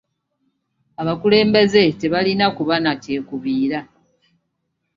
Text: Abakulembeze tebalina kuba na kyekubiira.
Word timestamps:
Abakulembeze 1.01 1.81
tebalina 1.99 2.45
kuba 2.57 2.75
na 2.83 2.93
kyekubiira. 3.01 3.79